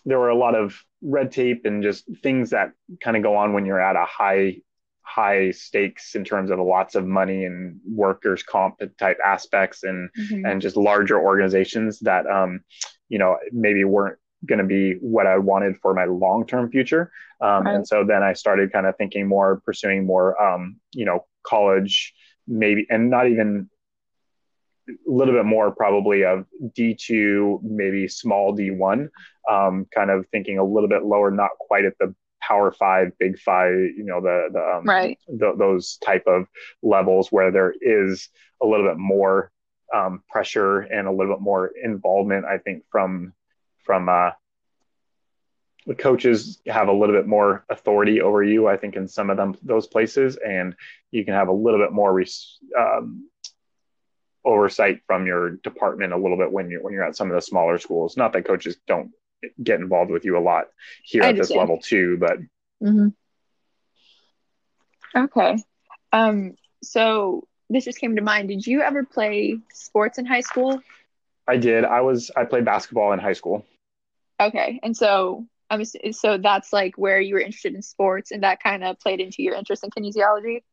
there 0.05 0.19
were 0.19 0.29
a 0.29 0.37
lot 0.37 0.55
of 0.55 0.83
red 1.01 1.31
tape 1.31 1.65
and 1.65 1.83
just 1.83 2.05
things 2.21 2.49
that 2.51 2.71
kind 3.01 3.15
of 3.15 3.23
go 3.23 3.35
on 3.35 3.53
when 3.53 3.65
you're 3.65 3.81
at 3.81 3.95
a 3.95 4.05
high 4.05 4.57
high 5.03 5.51
stakes 5.51 6.15
in 6.15 6.23
terms 6.23 6.51
of 6.51 6.59
lots 6.59 6.95
of 6.95 7.05
money 7.05 7.45
and 7.45 7.79
workers 7.85 8.43
comp 8.43 8.81
type 8.97 9.17
aspects 9.25 9.83
and 9.83 10.09
mm-hmm. 10.17 10.45
and 10.45 10.61
just 10.61 10.77
larger 10.77 11.19
organizations 11.19 11.99
that 11.99 12.25
um 12.27 12.61
you 13.09 13.17
know 13.19 13.37
maybe 13.51 13.83
weren't 13.83 14.17
going 14.45 14.59
to 14.59 14.65
be 14.65 14.93
what 15.01 15.27
I 15.27 15.37
wanted 15.37 15.77
for 15.77 15.93
my 15.93 16.05
long 16.05 16.45
term 16.45 16.69
future. 16.71 17.11
Um, 17.39 17.63
right. 17.65 17.75
And 17.75 17.87
so 17.87 18.03
then 18.03 18.23
I 18.23 18.33
started 18.33 18.71
kind 18.71 18.85
of 18.85 18.97
thinking 18.97 19.27
more, 19.27 19.61
pursuing 19.65 20.05
more, 20.05 20.41
um, 20.41 20.77
you 20.93 21.05
know, 21.05 21.25
college, 21.43 22.13
maybe, 22.47 22.85
and 22.89 23.09
not 23.09 23.27
even 23.27 23.69
a 24.89 24.93
little 25.05 25.33
bit 25.33 25.45
more 25.45 25.71
probably 25.71 26.23
of 26.23 26.45
D2, 26.77 27.61
maybe 27.63 28.07
small 28.07 28.55
D1, 28.55 29.09
um, 29.49 29.85
kind 29.93 30.09
of 30.09 30.25
thinking 30.31 30.57
a 30.57 30.63
little 30.63 30.89
bit 30.89 31.03
lower, 31.03 31.31
not 31.31 31.51
quite 31.59 31.85
at 31.85 31.93
the 31.99 32.13
power 32.41 32.71
five, 32.71 33.11
big 33.19 33.39
five, 33.39 33.73
you 33.73 34.03
know, 34.03 34.21
the, 34.21 34.49
the, 34.51 34.59
um, 34.59 34.85
right. 34.85 35.17
The, 35.27 35.53
those 35.57 35.97
type 35.97 36.23
of 36.27 36.47
levels 36.81 37.31
where 37.31 37.51
there 37.51 37.73
is 37.79 38.29
a 38.61 38.65
little 38.65 38.87
bit 38.87 38.97
more 38.97 39.51
um, 39.93 40.23
pressure 40.29 40.79
and 40.79 41.07
a 41.07 41.11
little 41.11 41.35
bit 41.35 41.41
more 41.41 41.71
involvement, 41.83 42.45
I 42.45 42.57
think, 42.57 42.83
from 42.91 43.33
from 43.83 44.09
uh, 44.09 44.31
the 45.87 45.95
coaches 45.95 46.61
have 46.67 46.87
a 46.87 46.93
little 46.93 47.15
bit 47.15 47.27
more 47.27 47.65
authority 47.69 48.21
over 48.21 48.43
you. 48.43 48.67
I 48.67 48.77
think 48.77 48.95
in 48.95 49.07
some 49.07 49.29
of 49.29 49.37
them 49.37 49.55
those 49.63 49.87
places, 49.87 50.37
and 50.37 50.75
you 51.11 51.25
can 51.25 51.33
have 51.33 51.47
a 51.47 51.53
little 51.53 51.79
bit 51.79 51.91
more 51.91 52.13
res- 52.13 52.59
um, 52.77 53.29
oversight 54.45 55.01
from 55.07 55.25
your 55.25 55.51
department 55.57 56.13
a 56.13 56.17
little 56.17 56.37
bit 56.37 56.51
when 56.51 56.69
you're 56.69 56.81
when 56.81 56.93
you're 56.93 57.03
at 57.03 57.15
some 57.15 57.29
of 57.29 57.35
the 57.35 57.41
smaller 57.41 57.77
schools. 57.77 58.17
Not 58.17 58.33
that 58.33 58.45
coaches 58.45 58.77
don't 58.87 59.11
get 59.61 59.79
involved 59.79 60.11
with 60.11 60.25
you 60.25 60.37
a 60.37 60.39
lot 60.39 60.65
here 61.03 61.23
I 61.23 61.29
at 61.29 61.35
this 61.35 61.51
level 61.51 61.79
too, 61.79 62.17
but. 62.19 62.37
Mm-hmm. 62.83 63.07
Okay. 65.15 65.57
Um, 66.13 66.55
so 66.83 67.47
this 67.69 67.85
just 67.85 67.99
came 67.99 68.15
to 68.15 68.21
mind. 68.21 68.49
Did 68.49 68.65
you 68.65 68.81
ever 68.81 69.03
play 69.03 69.57
sports 69.73 70.17
in 70.17 70.25
high 70.25 70.41
school? 70.41 70.81
I 71.47 71.57
did. 71.57 71.85
I 71.85 72.01
was 72.01 72.31
I 72.35 72.45
played 72.45 72.65
basketball 72.65 73.13
in 73.13 73.19
high 73.19 73.33
school. 73.33 73.65
Okay, 74.41 74.79
and 74.81 74.97
so 74.97 75.45
I'm 75.69 75.85
so 75.85 76.37
that's 76.37 76.73
like 76.73 76.97
where 76.97 77.21
you 77.21 77.35
were 77.35 77.41
interested 77.41 77.75
in 77.75 77.81
sports, 77.81 78.31
and 78.31 78.43
that 78.43 78.61
kind 78.61 78.83
of 78.83 78.99
played 78.99 79.19
into 79.19 79.43
your 79.43 79.55
interest 79.55 79.83
in 79.83 79.91
kinesiology. 79.91 80.63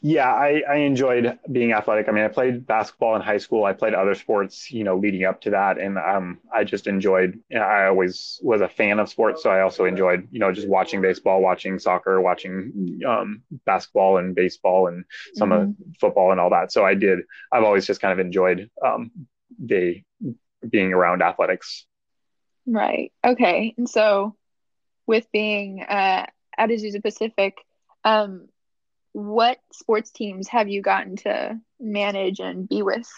Yeah, 0.00 0.32
I, 0.32 0.62
I 0.68 0.74
enjoyed 0.76 1.38
being 1.50 1.72
athletic. 1.72 2.08
I 2.08 2.12
mean, 2.12 2.24
I 2.24 2.28
played 2.28 2.66
basketball 2.66 3.16
in 3.16 3.22
high 3.22 3.38
school. 3.38 3.64
I 3.64 3.72
played 3.72 3.94
other 3.94 4.14
sports, 4.14 4.70
you 4.70 4.84
know, 4.84 4.96
leading 4.96 5.24
up 5.24 5.40
to 5.42 5.50
that, 5.50 5.78
and 5.78 5.98
um, 5.98 6.38
I 6.54 6.64
just 6.64 6.86
enjoyed. 6.86 7.38
You 7.48 7.58
know, 7.58 7.64
I 7.64 7.86
always 7.88 8.40
was 8.42 8.60
a 8.60 8.68
fan 8.68 9.00
of 9.00 9.08
sports, 9.08 9.42
so 9.42 9.50
I 9.50 9.60
also 9.60 9.84
enjoyed, 9.84 10.28
you 10.30 10.38
know, 10.38 10.52
just 10.52 10.68
watching 10.68 11.02
baseball, 11.02 11.42
watching 11.42 11.78
soccer, 11.78 12.20
watching 12.20 13.00
um, 13.06 13.42
basketball 13.66 14.18
and 14.18 14.34
baseball, 14.34 14.86
and 14.86 15.04
some 15.34 15.50
mm-hmm. 15.50 15.62
of 15.62 15.96
football 16.00 16.30
and 16.30 16.40
all 16.40 16.50
that. 16.50 16.72
So 16.72 16.84
I 16.84 16.94
did. 16.94 17.20
I've 17.52 17.64
always 17.64 17.86
just 17.86 18.00
kind 18.00 18.12
of 18.12 18.24
enjoyed 18.24 18.70
um, 18.84 19.10
the 19.58 20.02
being 20.68 20.92
around 20.92 21.22
athletics. 21.22 21.86
Right. 22.68 23.12
Okay. 23.26 23.74
And 23.78 23.88
so, 23.88 24.36
with 25.06 25.26
being 25.32 25.82
uh, 25.82 26.26
at 26.58 26.70
Azusa 26.70 27.02
Pacific, 27.02 27.56
um, 28.04 28.48
what 29.12 29.58
sports 29.72 30.10
teams 30.10 30.48
have 30.48 30.68
you 30.68 30.82
gotten 30.82 31.16
to 31.18 31.60
manage 31.80 32.40
and 32.40 32.68
be 32.68 32.82
with? 32.82 33.08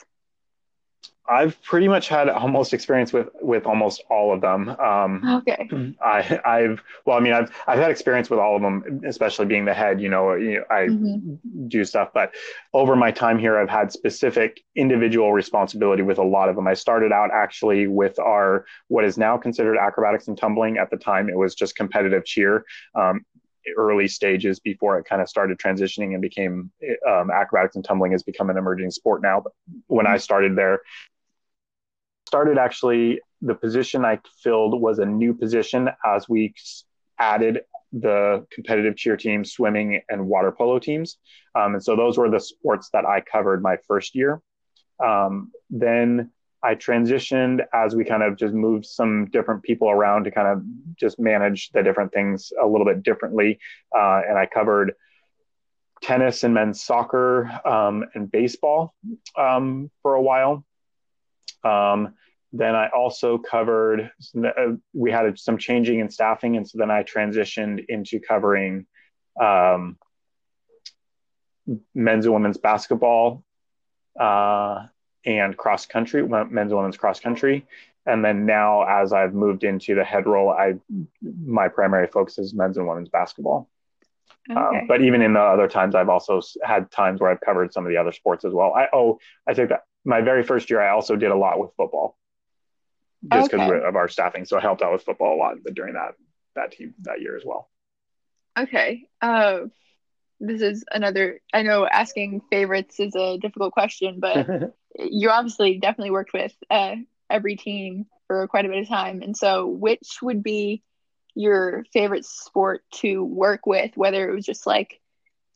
I've 1.31 1.63
pretty 1.63 1.87
much 1.87 2.09
had 2.09 2.29
almost 2.29 2.75
experience 2.75 3.13
with 3.13 3.29
with 3.41 3.65
almost 3.65 4.03
all 4.11 4.35
of 4.35 4.41
them. 4.41 4.69
Um, 4.69 5.43
okay. 5.49 5.69
I 6.03 6.41
I've 6.45 6.83
well, 7.07 7.17
I 7.17 7.21
mean, 7.21 7.33
I've 7.33 7.51
I've 7.69 7.79
had 7.79 7.93
experience 7.93 8.29
with 8.29 8.41
all 8.41 8.57
of 8.57 8.63
them, 8.63 9.03
especially 9.07 9.47
being 9.47 9.65
the 9.65 9.73
head. 9.73 10.01
You 10.01 10.09
know, 10.09 10.35
you 10.35 10.59
know 10.59 10.65
I 10.69 10.89
mm-hmm. 10.89 11.69
do 11.69 11.85
stuff, 11.85 12.09
but 12.13 12.35
over 12.75 12.97
my 12.97 13.13
time 13.13 13.39
here, 13.39 13.59
I've 13.59 13.71
had 13.71 13.93
specific 13.93 14.61
individual 14.75 15.33
responsibility 15.33 16.03
with 16.03 16.19
a 16.19 16.25
lot 16.25 16.49
of 16.49 16.57
them. 16.57 16.67
I 16.67 16.75
started 16.75 17.13
out 17.13 17.31
actually 17.33 17.87
with 17.87 18.19
our 18.19 18.65
what 18.89 19.05
is 19.05 19.17
now 19.17 19.37
considered 19.37 19.79
acrobatics 19.79 20.27
and 20.27 20.37
tumbling. 20.37 20.79
At 20.79 20.91
the 20.91 20.97
time, 20.97 21.29
it 21.29 21.37
was 21.37 21.55
just 21.55 21.77
competitive 21.77 22.25
cheer. 22.25 22.65
Um, 22.97 23.25
early 23.77 24.09
stages 24.09 24.61
before 24.61 24.99
it 24.99 25.05
kind 25.05 25.23
of 25.23 25.29
started 25.29 25.59
transitioning 25.59 26.13
and 26.13 26.23
became 26.23 26.71
um, 27.09 27.31
acrobatics 27.31 27.77
and 27.77 27.85
tumbling 27.85 28.13
has 28.13 28.23
become 28.23 28.51
an 28.51 28.57
emerging 28.57 28.91
sport 28.91 29.23
now. 29.23 29.41
But 29.41 29.53
when 29.87 30.07
I 30.07 30.17
started 30.17 30.57
there, 30.57 30.81
started 32.27 32.59
actually 32.59 33.21
the 33.43 33.55
position 33.55 34.05
I 34.05 34.21
filled 34.43 34.81
was 34.81 34.99
a 34.99 35.07
new 35.07 35.35
position 35.35 35.91
as 36.05 36.29
we 36.29 36.55
added 37.19 37.63
the 37.93 38.47
competitive 38.53 38.97
cheer 38.97 39.17
team, 39.17 39.45
swimming, 39.45 40.01
and 40.09 40.27
water 40.29 40.53
polo 40.53 40.79
teams. 40.79 41.19
Um, 41.55 41.75
and 41.75 41.83
so 41.83 41.97
those 41.97 42.19
were 42.19 42.31
the 42.31 42.39
sports 42.39 42.91
that 42.93 43.05
I 43.05 43.21
covered 43.21 43.63
my 43.63 43.79
first 43.89 44.15
year. 44.15 44.41
Um, 45.05 45.51
then 45.71 46.31
I 46.63 46.75
transitioned 46.75 47.61
as 47.73 47.97
we 47.97 48.05
kind 48.05 48.23
of 48.23 48.37
just 48.37 48.53
moved 48.53 48.87
some 48.87 49.27
different 49.27 49.63
people 49.63 49.91
around 49.91 50.25
to 50.25 50.31
kind 50.31 50.49
of 50.49 50.63
just 50.97 51.19
manage 51.19 51.71
the 51.71 51.83
different 51.83 52.13
things 52.13 52.53
a 52.63 52.67
little 52.67 52.85
bit 52.85 53.03
differently. 53.03 53.59
Uh, 53.97 54.21
and 54.29 54.39
I 54.39 54.47
covered 54.47 54.93
tennis 56.03 56.45
and 56.45 56.55
men's 56.55 56.83
soccer 56.83 57.51
um, 57.67 58.05
and 58.15 58.31
baseball 58.31 58.95
um, 59.37 59.91
for 60.03 60.15
a 60.15 60.23
while. 60.23 60.65
Um, 61.65 62.15
then 62.53 62.75
I 62.75 62.89
also 62.89 63.39
covered, 63.39 64.11
uh, 64.37 64.73
we 64.93 65.11
had 65.13 65.39
some 65.39 65.57
changing 65.57 66.01
in 66.01 66.11
staffing. 66.11 66.57
And 66.57 66.69
so 66.69 66.79
then 66.79 66.91
I 66.91 67.05
transitioned 67.05 67.85
into 67.89 68.19
covering 68.19 68.87
um, 69.41 69.97
men's 71.95 72.25
and 72.27 72.35
women's 72.35 72.59
basketball 72.59 73.45
uh, 74.19 74.87
and 75.25 75.57
cross 75.57 75.87
country, 75.87 76.27
men's 76.27 76.73
and 76.73 76.77
women's 76.77 76.97
cross 76.97 77.21
country. 77.21 77.67
And 78.07 78.25
then 78.25 78.47
now, 78.47 78.83
as 78.83 79.13
I've 79.13 79.35
moved 79.35 79.63
into 79.63 79.95
the 79.95 80.05
head 80.05 80.27
role, 80.27 80.51
I 80.51 80.75
my 81.23 81.69
primary 81.69 82.07
focus 82.07 82.39
is 82.39 82.55
men's 82.55 82.79
and 82.79 82.89
women's 82.89 83.11
basketball. 83.11 83.69
Um, 84.49 84.57
okay. 84.57 84.79
Um, 84.79 84.87
but 84.89 85.03
even 85.03 85.23
in 85.23 85.35
the 85.35 85.41
other 85.41 85.69
times, 85.69 85.95
I've 85.95 86.09
also 86.09 86.41
had 86.65 86.91
times 86.91 87.21
where 87.21 87.31
I've 87.31 87.41
covered 87.41 87.73
some 87.73 87.85
of 87.85 87.91
the 87.91 87.99
other 87.99 88.13
sports 88.13 88.45
as 88.45 88.53
well. 88.53 88.73
I 88.75 88.89
oh, 88.93 89.19
I 89.47 89.55
think 89.55 89.69
that 89.69 89.83
my 90.05 90.23
very 90.23 90.43
first 90.43 90.71
year, 90.71 90.81
I 90.81 90.91
also 90.91 91.15
did 91.15 91.31
a 91.31 91.37
lot 91.37 91.59
with 91.59 91.71
football 91.77 92.17
just 93.31 93.51
because 93.51 93.71
okay. 93.71 93.87
of 93.87 93.97
our 93.97 94.09
staffing. 94.09 94.45
So 94.45 94.57
I 94.57 94.61
helped 94.61 94.83
out 94.83 94.93
with 94.93 95.03
football 95.03 95.35
a 95.35 95.39
lot 95.39 95.57
during 95.75 95.95
that 95.95 96.15
that 96.57 96.73
team 96.73 96.95
that 97.03 97.21
year 97.21 97.37
as 97.37 97.43
well. 97.45 97.69
Okay. 98.59 99.07
Uh, 99.21 99.61
this 100.41 100.63
is 100.63 100.85
another. 100.91 101.41
I 101.53 101.63
know 101.63 101.87
asking 101.87 102.41
favorites 102.51 102.99
is 102.99 103.15
a 103.15 103.39
difficult 103.39 103.73
question, 103.73 104.21
but 104.21 104.49
you 105.11 105.31
obviously 105.31 105.79
definitely 105.79 106.11
worked 106.11 106.33
with 106.33 106.53
uh, 106.71 106.97
every 107.29 107.57
team 107.57 108.07
for 108.27 108.47
quite 108.49 108.67
a 108.67 108.69
bit 108.69 108.83
of 108.83 108.89
time. 108.89 109.23
And 109.23 109.37
so, 109.37 109.67
which 109.67 110.19
would 110.23 110.43
be 110.43 110.83
your 111.35 111.85
favorite 111.93 112.25
sport 112.25 112.83
to 112.95 113.23
work 113.25 113.67
with? 113.67 113.97
Whether 113.97 114.29
it 114.29 114.35
was 114.35 114.47
just 114.47 114.67
like 114.67 115.01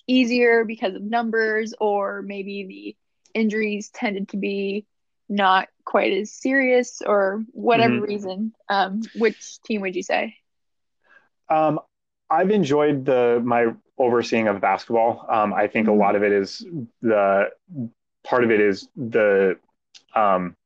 easier 0.07 0.65
because 0.65 0.95
of 0.95 1.03
numbers, 1.03 1.75
or 1.81 2.23
maybe 2.23 2.67
the 2.67 2.97
injuries 3.39 3.91
tended 3.91 4.29
to 4.31 4.37
be 4.37 4.87
not 5.29 5.69
quite 5.85 6.13
as 6.13 6.33
serious 6.33 7.03
or 7.05 7.45
whatever 7.53 7.95
mm-hmm. 7.95 8.05
reason 8.05 8.53
um, 8.69 9.03
which 9.17 9.61
team 9.63 9.81
would 9.81 9.97
you 9.97 10.03
say 10.03 10.37
um, 11.49 11.81
i've 12.31 12.51
enjoyed 12.51 13.05
the 13.05 13.41
my 13.45 13.67
overseeing 13.99 14.49
of 14.49 14.61
basketball 14.61 15.27
um, 15.29 15.53
i 15.53 15.67
think 15.67 15.87
mm-hmm. 15.87 15.99
a 15.99 16.03
lot 16.03 16.17
of 16.17 16.23
it 16.23 16.33
is 16.33 16.67
the 17.03 17.49
part 18.25 18.45
of 18.45 18.50
it 18.50 18.61
is 18.61 18.88
the 18.97 19.59
um, 20.14 20.57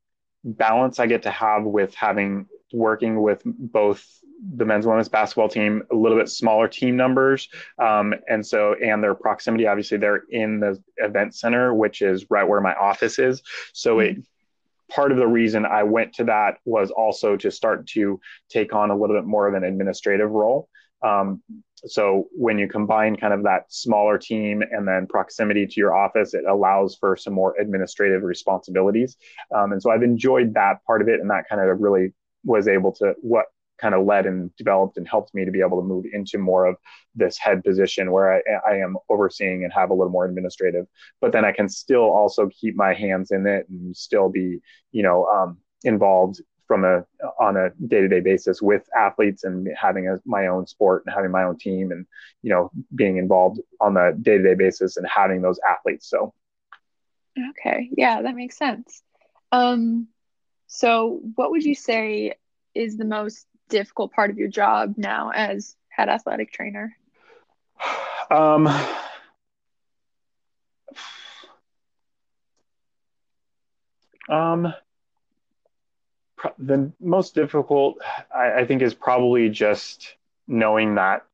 balance 0.44 0.98
i 0.98 1.06
get 1.06 1.22
to 1.22 1.30
have 1.30 1.64
with 1.64 1.94
having 1.94 2.46
working 2.72 3.20
with 3.20 3.42
both 3.44 4.06
the 4.54 4.64
men's 4.64 4.84
and 4.84 4.90
women's 4.90 5.08
basketball 5.08 5.48
team 5.48 5.82
a 5.90 5.94
little 5.94 6.16
bit 6.16 6.28
smaller 6.28 6.68
team 6.68 6.96
numbers 6.96 7.48
um, 7.78 8.14
and 8.28 8.46
so 8.46 8.74
and 8.74 9.02
their 9.02 9.14
proximity 9.14 9.66
obviously 9.66 9.98
they're 9.98 10.22
in 10.30 10.60
the 10.60 10.80
event 10.98 11.34
center 11.34 11.74
which 11.74 12.02
is 12.02 12.26
right 12.30 12.46
where 12.46 12.60
my 12.60 12.74
office 12.74 13.18
is 13.18 13.42
so 13.72 13.96
mm-hmm. 13.96 14.20
it 14.20 14.26
part 14.88 15.12
of 15.12 15.18
the 15.18 15.26
reason 15.26 15.66
I 15.66 15.82
went 15.82 16.14
to 16.14 16.24
that 16.24 16.58
was 16.64 16.90
also 16.90 17.36
to 17.36 17.50
start 17.50 17.86
to 17.88 18.20
take 18.48 18.74
on 18.74 18.90
a 18.90 18.96
little 18.96 19.16
bit 19.16 19.26
more 19.26 19.46
of 19.46 19.54
an 19.54 19.64
administrative 19.64 20.30
role. 20.30 20.68
Um, 21.02 21.42
so 21.86 22.28
when 22.32 22.58
you 22.58 22.68
combine 22.68 23.16
kind 23.16 23.32
of 23.32 23.42
that 23.44 23.72
smaller 23.72 24.18
team 24.18 24.62
and 24.62 24.86
then 24.86 25.06
proximity 25.06 25.66
to 25.66 25.74
your 25.76 25.94
office, 25.94 26.34
it 26.34 26.44
allows 26.44 26.96
for 26.96 27.16
some 27.16 27.32
more 27.32 27.54
administrative 27.60 28.22
responsibilities. 28.22 29.16
Um, 29.54 29.72
and 29.72 29.82
so 29.82 29.90
I've 29.90 30.02
enjoyed 30.02 30.54
that 30.54 30.84
part 30.86 31.02
of 31.02 31.08
it, 31.08 31.20
and 31.20 31.30
that 31.30 31.48
kind 31.48 31.60
of 31.60 31.80
really 31.80 32.12
was 32.44 32.68
able 32.68 32.92
to 32.92 33.14
what 33.20 33.46
kind 33.78 33.94
of 33.94 34.04
led 34.04 34.26
and 34.26 34.54
developed 34.56 34.96
and 34.96 35.06
helped 35.08 35.34
me 35.34 35.44
to 35.44 35.50
be 35.50 35.60
able 35.60 35.80
to 35.80 35.86
move 35.86 36.04
into 36.12 36.36
more 36.36 36.66
of 36.66 36.76
this 37.14 37.38
head 37.38 37.62
position 37.62 38.10
where 38.10 38.34
I, 38.34 38.72
I 38.72 38.76
am 38.78 38.96
overseeing 39.08 39.64
and 39.64 39.72
have 39.72 39.90
a 39.90 39.94
little 39.94 40.10
more 40.10 40.24
administrative, 40.24 40.86
but 41.20 41.32
then 41.32 41.44
I 41.44 41.52
can 41.52 41.68
still 41.68 42.02
also 42.02 42.48
keep 42.48 42.74
my 42.76 42.92
hands 42.92 43.30
in 43.30 43.46
it 43.46 43.66
and 43.68 43.96
still 43.96 44.28
be, 44.28 44.58
you 44.90 45.02
know, 45.02 45.26
um, 45.26 45.58
involved 45.84 46.40
from 46.68 46.84
a 46.84 47.04
on 47.40 47.56
a 47.56 47.70
day-to-day 47.88 48.20
basis 48.20 48.62
with 48.62 48.88
athletes 48.96 49.42
and 49.44 49.68
having 49.76 50.08
a, 50.08 50.20
my 50.24 50.46
own 50.46 50.66
sport 50.66 51.02
and 51.06 51.14
having 51.14 51.30
my 51.30 51.42
own 51.42 51.56
team 51.56 51.90
and 51.90 52.06
you 52.42 52.50
know 52.50 52.70
being 52.94 53.16
involved 53.16 53.58
on 53.80 53.96
a 53.96 54.12
day-to-day 54.12 54.54
basis 54.54 54.96
and 54.96 55.06
having 55.08 55.42
those 55.42 55.58
athletes. 55.68 56.08
So. 56.08 56.32
Okay. 57.50 57.88
Yeah 57.96 58.22
that 58.22 58.36
makes 58.36 58.56
sense. 58.56 59.02
Um 59.50 60.08
so 60.66 61.20
what 61.34 61.50
would 61.50 61.64
you 61.64 61.74
say 61.74 62.34
is 62.74 62.96
the 62.96 63.04
most 63.04 63.46
difficult 63.68 64.12
part 64.12 64.30
of 64.30 64.38
your 64.38 64.48
job 64.48 64.94
now 64.96 65.30
as 65.34 65.74
head 65.88 66.08
athletic 66.08 66.52
trainer? 66.52 66.96
Um, 68.30 68.66
um, 74.28 74.74
the 76.58 76.92
most 77.00 77.34
difficult, 77.34 77.98
I, 78.34 78.60
I 78.60 78.66
think, 78.66 78.82
is 78.82 78.94
probably 78.94 79.48
just 79.48 80.14
knowing 80.46 80.94
that 80.96 81.24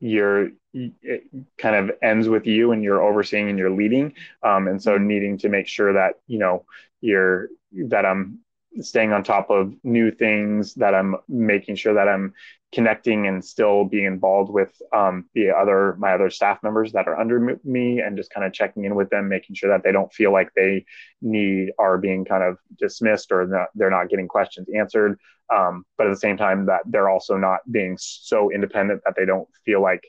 you're 0.00 0.50
it 0.74 1.24
kind 1.58 1.76
of 1.76 1.96
ends 2.02 2.28
with 2.28 2.46
you 2.46 2.72
and 2.72 2.82
you're 2.82 3.02
overseeing 3.02 3.48
and 3.48 3.58
you're 3.58 3.70
leading 3.70 4.14
um, 4.42 4.66
and 4.66 4.82
so 4.82 4.94
mm-hmm. 4.94 5.06
needing 5.06 5.38
to 5.38 5.48
make 5.48 5.68
sure 5.68 5.92
that 5.92 6.14
you 6.26 6.38
know 6.38 6.64
you're 7.00 7.48
that 7.72 8.04
i'm 8.04 8.38
staying 8.80 9.12
on 9.12 9.22
top 9.22 9.50
of 9.50 9.74
new 9.84 10.10
things 10.10 10.74
that 10.74 10.94
i'm 10.94 11.16
making 11.28 11.76
sure 11.76 11.94
that 11.94 12.08
i'm 12.08 12.32
connecting 12.72 13.26
and 13.26 13.44
still 13.44 13.84
being 13.84 14.06
involved 14.06 14.50
with 14.50 14.80
um, 14.94 15.26
the 15.34 15.50
other 15.50 15.94
my 15.98 16.14
other 16.14 16.30
staff 16.30 16.62
members 16.62 16.92
that 16.92 17.06
are 17.06 17.20
under 17.20 17.58
me 17.64 18.00
and 18.00 18.16
just 18.16 18.32
kind 18.32 18.46
of 18.46 18.52
checking 18.52 18.84
in 18.84 18.94
with 18.94 19.10
them 19.10 19.28
making 19.28 19.54
sure 19.54 19.68
that 19.68 19.84
they 19.84 19.92
don't 19.92 20.12
feel 20.12 20.32
like 20.32 20.48
they 20.56 20.84
need 21.20 21.70
are 21.78 21.98
being 21.98 22.24
kind 22.24 22.42
of 22.42 22.56
dismissed 22.78 23.30
or 23.30 23.46
not, 23.46 23.68
they're 23.74 23.90
not 23.90 24.08
getting 24.08 24.26
questions 24.26 24.68
answered. 24.74 25.18
Um, 25.54 25.84
but 25.98 26.06
at 26.06 26.10
the 26.10 26.16
same 26.16 26.38
time 26.38 26.64
that 26.66 26.80
they're 26.86 27.10
also 27.10 27.36
not 27.36 27.60
being 27.70 27.98
so 28.00 28.50
independent 28.50 29.02
that 29.04 29.16
they 29.18 29.26
don't 29.26 29.48
feel 29.66 29.82
like 29.82 30.02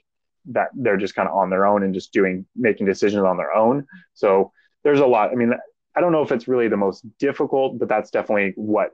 that 0.45 0.69
they're 0.73 0.95
just 0.95 1.15
kind 1.15 1.27
of 1.27 1.35
on 1.35 1.49
their 1.49 1.65
own 1.65 1.83
and 1.83 1.93
just 1.93 2.13
doing 2.13 2.45
making 2.55 2.85
decisions 2.85 3.23
on 3.23 3.35
their 3.35 3.53
own. 3.53 3.85
So 4.13 4.53
there's 4.83 4.99
a 4.99 5.05
lot 5.05 5.31
i 5.31 5.35
mean 5.35 5.53
I 5.95 6.01
don't 6.01 6.11
know 6.11 6.23
if 6.23 6.31
it's 6.31 6.47
really 6.47 6.67
the 6.67 6.77
most 6.77 7.05
difficult, 7.19 7.77
but 7.77 7.87
that's 7.87 8.09
definitely 8.09 8.53
what 8.55 8.91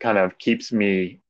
kind 0.00 0.18
of 0.18 0.38
keeps 0.38 0.72
me 0.72 1.20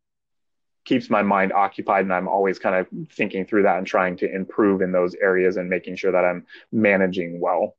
keeps 0.84 1.08
my 1.08 1.22
mind 1.22 1.52
occupied 1.52 2.04
and 2.04 2.12
I'm 2.12 2.26
always 2.26 2.58
kind 2.58 2.74
of 2.74 2.88
thinking 3.12 3.46
through 3.46 3.62
that 3.64 3.78
and 3.78 3.86
trying 3.86 4.16
to 4.16 4.34
improve 4.34 4.82
in 4.82 4.90
those 4.90 5.14
areas 5.14 5.56
and 5.56 5.70
making 5.70 5.94
sure 5.96 6.10
that 6.10 6.24
I'm 6.24 6.44
managing 6.72 7.38
well. 7.38 7.76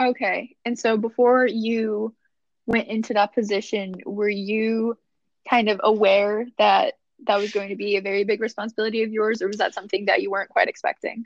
Okay. 0.00 0.56
And 0.64 0.78
so 0.78 0.96
before 0.96 1.46
you 1.46 2.14
went 2.66 2.88
into 2.88 3.14
that 3.14 3.34
position, 3.34 3.94
were 4.06 4.28
you 4.28 4.96
kind 5.48 5.68
of 5.68 5.80
aware 5.82 6.46
that 6.58 6.94
that 7.26 7.38
was 7.38 7.52
going 7.52 7.70
to 7.70 7.76
be 7.76 7.96
a 7.96 8.00
very 8.00 8.24
big 8.24 8.40
responsibility 8.40 9.02
of 9.02 9.12
yours 9.12 9.42
or 9.42 9.48
was 9.48 9.58
that 9.58 9.74
something 9.74 10.06
that 10.06 10.22
you 10.22 10.30
weren't 10.30 10.50
quite 10.50 10.68
expecting? 10.68 11.24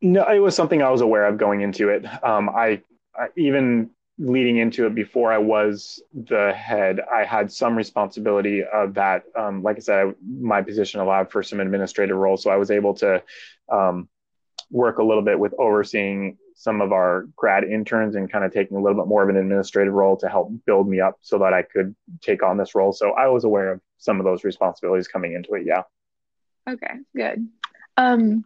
No, 0.00 0.28
it 0.28 0.40
was 0.40 0.56
something 0.56 0.82
I 0.82 0.90
was 0.90 1.00
aware 1.00 1.26
of 1.26 1.38
going 1.38 1.60
into 1.60 1.88
it. 1.88 2.04
Um, 2.24 2.50
I 2.50 2.82
even 3.36 3.90
leading 4.18 4.58
into 4.58 4.86
it 4.86 4.94
before 4.94 5.32
I 5.32 5.38
was 5.38 6.02
the 6.12 6.52
head, 6.52 7.00
I 7.00 7.24
had 7.24 7.50
some 7.50 7.76
responsibility 7.76 8.62
of 8.62 8.94
that. 8.94 9.24
Um, 9.36 9.62
like 9.62 9.76
I 9.76 9.80
said, 9.80 10.06
I, 10.06 10.12
my 10.26 10.62
position 10.62 11.00
allowed 11.00 11.30
for 11.30 11.42
some 11.42 11.60
administrative 11.60 12.16
roles, 12.16 12.42
so 12.42 12.50
I 12.50 12.56
was 12.56 12.70
able 12.70 12.94
to 12.94 13.22
um, 13.70 14.08
work 14.70 14.98
a 14.98 15.02
little 15.02 15.22
bit 15.22 15.38
with 15.38 15.54
overseeing 15.58 16.38
some 16.54 16.80
of 16.80 16.92
our 16.92 17.26
grad 17.36 17.64
interns 17.64 18.14
and 18.14 18.30
kind 18.30 18.44
of 18.44 18.52
taking 18.52 18.76
a 18.76 18.80
little 18.80 18.96
bit 18.96 19.08
more 19.08 19.22
of 19.22 19.28
an 19.28 19.36
administrative 19.36 19.92
role 19.92 20.16
to 20.16 20.28
help 20.28 20.52
build 20.64 20.88
me 20.88 21.00
up 21.00 21.18
so 21.20 21.38
that 21.38 21.52
I 21.52 21.62
could 21.62 21.94
take 22.20 22.42
on 22.42 22.56
this 22.56 22.74
role. 22.74 22.92
So 22.92 23.12
I 23.12 23.26
was 23.28 23.44
aware 23.44 23.72
of 23.72 23.80
some 23.98 24.20
of 24.20 24.24
those 24.24 24.44
responsibilities 24.44 25.08
coming 25.08 25.32
into 25.32 25.54
it. 25.54 25.64
Yeah. 25.66 25.82
Okay, 26.68 26.94
good. 27.16 27.48
Um, 27.96 28.44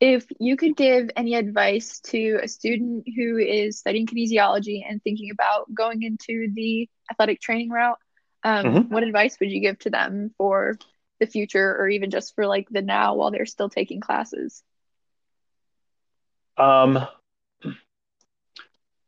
if 0.00 0.26
you 0.38 0.56
could 0.56 0.76
give 0.76 1.10
any 1.16 1.34
advice 1.34 2.00
to 2.00 2.40
a 2.42 2.48
student 2.48 3.04
who 3.16 3.38
is 3.38 3.78
studying 3.78 4.06
kinesiology 4.06 4.82
and 4.88 5.02
thinking 5.02 5.30
about 5.30 5.72
going 5.72 6.02
into 6.02 6.48
the 6.52 6.88
athletic 7.10 7.40
training 7.40 7.70
route, 7.70 7.98
um, 8.42 8.64
mm-hmm. 8.64 8.92
what 8.92 9.02
advice 9.02 9.38
would 9.40 9.50
you 9.50 9.60
give 9.60 9.78
to 9.80 9.90
them 9.90 10.30
for 10.36 10.78
the 11.20 11.26
future 11.26 11.76
or 11.76 11.88
even 11.88 12.10
just 12.10 12.34
for 12.34 12.46
like 12.46 12.68
the 12.70 12.82
now 12.82 13.14
while 13.14 13.30
they're 13.30 13.46
still 13.46 13.68
taking 13.68 14.00
classes? 14.00 14.62
Um, 16.56 17.06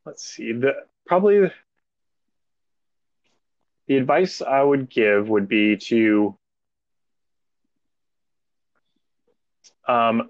let's 0.05 0.25
see. 0.25 0.53
The 0.53 0.75
probably 1.07 1.51
the 3.87 3.97
advice 3.97 4.41
I 4.41 4.63
would 4.63 4.89
give 4.89 5.29
would 5.29 5.49
be 5.49 5.77
to 5.77 6.37
um, 9.87 10.29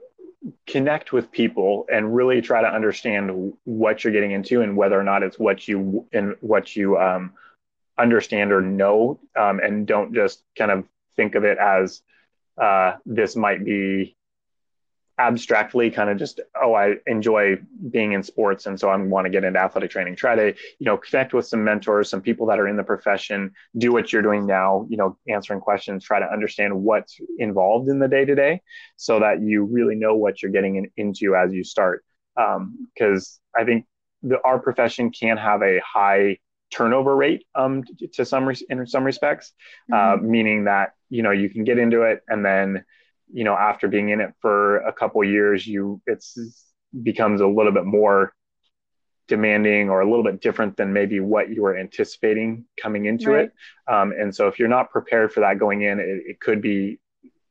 connect 0.67 1.13
with 1.13 1.31
people 1.31 1.87
and 1.93 2.15
really 2.15 2.41
try 2.41 2.61
to 2.61 2.69
understand 2.69 3.53
what 3.65 4.03
you're 4.05 4.13
getting 4.13 4.33
into 4.33 4.63
and 4.63 4.77
whether 4.77 4.99
or 4.99 5.05
not 5.05 5.23
it's 5.23 5.39
what 5.39 5.67
you 5.67 6.07
and 6.13 6.37
what 6.41 6.77
you 6.77 6.99
um, 6.99 7.33
understand 7.99 8.53
or 8.53 8.61
know, 8.61 9.19
um, 9.37 9.61
and 9.61 9.87
don't 9.87 10.15
just 10.15 10.43
kind 10.57 10.71
of 10.71 10.85
think 11.17 11.35
of 11.35 11.45
it 11.45 11.59
as 11.59 12.03
uh, 12.61 12.95
this 13.05 13.37
might 13.37 13.65
be 13.65 14.17
abstractly 15.19 15.91
kind 15.91 16.11
of 16.11 16.19
just 16.19 16.41
oh 16.63 16.75
i 16.75 16.95
enjoy 17.07 17.57
being 17.91 18.13
in 18.13 18.23
sports 18.23 18.67
and 18.67 18.79
so 18.79 18.91
i 18.91 18.97
want 18.97 19.25
to 19.25 19.31
get 19.31 19.45
into 19.45 19.59
athletic 19.59 19.91
training 19.91 20.15
try 20.15 20.35
to 20.35 20.49
you 20.79 20.85
know 20.85 20.99
connect 20.99 21.33
with 21.33 21.47
some 21.47 21.65
mentors 21.65 22.11
some 22.11 22.21
people 22.21 22.47
that 22.47 22.61
are 22.61 22.69
in 22.69 22.77
the 22.77 22.85
profession 22.85 23.51
do 23.79 23.93
what 23.93 24.13
you're 24.13 24.21
doing 24.21 24.47
now 24.47 24.87
you 24.91 24.97
know 24.97 25.17
answering 25.27 25.59
questions 25.59 26.05
try 26.05 26.21
to 26.21 26.31
understand 26.31 26.75
what's 26.75 27.19
involved 27.39 27.89
in 27.89 27.99
the 27.99 28.09
day 28.09 28.27
to 28.27 28.35
day 28.35 28.61
so 28.97 29.19
that 29.19 29.41
you 29.41 29.65
really 29.65 29.95
know 29.95 30.15
what 30.15 30.43
you're 30.43 30.53
getting 30.53 30.77
in, 30.77 30.91
into 30.99 31.35
as 31.35 31.51
you 31.51 31.65
start 31.65 32.05
because 32.35 33.41
um, 33.57 33.61
i 33.61 33.65
think 33.65 33.87
the, 34.23 34.39
our 34.45 34.59
profession 34.59 35.11
can 35.11 35.39
have 35.39 35.63
a 35.63 35.81
high 35.81 36.37
turnover 36.71 37.17
rate 37.17 37.47
um, 37.55 37.85
to 38.13 38.25
some 38.25 38.53
in 38.69 38.87
some 38.87 39.05
respects 39.05 39.53
uh, 39.91 39.97
mm-hmm. 39.97 40.25
uh, 40.25 40.29
meaning 40.29 40.65
that 40.65 40.93
you 41.09 41.23
know 41.23 41.31
you 41.31 41.49
can 41.49 41.65
get 41.65 41.79
into 41.79 42.03
it 42.03 42.23
and 42.29 42.45
then 42.45 42.85
you 43.33 43.45
know 43.45 43.55
after 43.55 43.89
being 43.89 44.11
in 44.11 44.21
it 44.21 44.33
for 44.41 44.79
a 44.79 44.93
couple 44.93 45.23
years 45.25 45.67
you 45.67 46.01
it's 46.07 46.39
becomes 47.03 47.41
a 47.41 47.47
little 47.47 47.73
bit 47.73 47.85
more 47.85 48.33
demanding 49.29 49.91
or 49.91 50.01
a 50.01 50.09
little 50.09 50.23
bit 50.23 50.41
different 50.41 50.77
than 50.77 50.93
maybe 50.93 51.19
what 51.19 51.51
you 51.51 51.63
were 51.63 51.77
anticipating 51.77 52.65
coming 52.81 53.07
into 53.07 53.31
right. 53.31 53.47
it 53.47 53.93
um, 53.93 54.13
and 54.13 54.35
so 54.35 54.47
if 54.47 54.59
you're 54.59 54.69
not 54.69 54.91
prepared 54.91 55.33
for 55.33 55.41
that 55.41 55.59
going 55.59 55.83
in 55.83 55.99
it, 55.99 56.07
it 56.07 56.41
could 56.41 56.63
be 56.63 57.01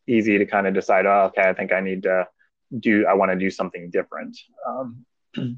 easy 0.08 0.38
to 0.38 0.46
kind 0.46 0.68
of 0.68 0.74
decide 0.74 1.06
oh 1.06 1.26
okay 1.26 1.42
i 1.42 1.54
think 1.54 1.74
i 1.74 1.82
need 1.82 2.04
to 2.04 2.26
do 2.80 3.06
i 3.06 3.14
want 3.14 3.32
to 3.32 3.38
do 3.38 3.50
something 3.50 3.90
different. 3.90 4.38
Um, 4.68 5.06
okay. 5.38 5.56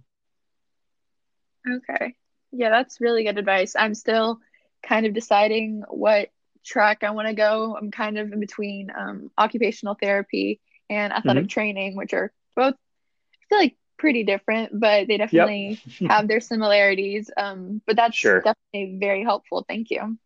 Yeah 2.51 2.69
that's 2.69 3.01
really 3.01 3.23
good 3.23 3.37
advice. 3.37 3.75
I'm 3.77 3.93
still 3.93 4.39
kind 4.83 5.05
of 5.05 5.13
deciding 5.13 5.83
what 5.89 6.29
track 6.67 7.03
I 7.03 7.11
want 7.11 7.27
to 7.27 7.33
go. 7.33 7.75
I'm 7.75 7.91
kind 7.91 8.17
of 8.17 8.31
in 8.31 8.39
between 8.39 8.91
um, 8.97 9.31
occupational 9.37 9.95
therapy 9.95 10.59
and 10.89 11.13
athletic 11.13 11.43
mm-hmm. 11.43 11.49
training, 11.49 11.95
which 11.95 12.13
are 12.13 12.31
both 12.55 12.75
I 12.75 13.45
feel 13.49 13.57
like 13.59 13.75
pretty 13.97 14.23
different, 14.23 14.79
but 14.79 15.07
they 15.07 15.17
definitely 15.17 15.81
yep. 15.99 16.11
have 16.11 16.27
their 16.27 16.39
similarities. 16.39 17.31
Um, 17.35 17.81
but 17.85 17.95
that's 17.95 18.15
sure. 18.15 18.41
definitely 18.41 18.97
very 18.99 19.23
helpful. 19.23 19.65
Thank 19.67 19.89
you. 19.89 20.17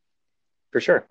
For 0.72 0.82
sure. 0.82 1.08